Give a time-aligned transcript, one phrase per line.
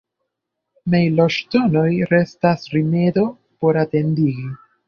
[0.93, 4.49] Mejloŝtonoj restas rimedo por atentigi.